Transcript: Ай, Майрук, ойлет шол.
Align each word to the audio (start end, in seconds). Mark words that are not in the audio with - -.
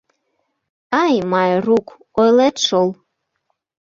Ай, 1.03 1.15
Майрук, 1.31 1.87
ойлет 2.19 2.55
шол. 2.65 2.89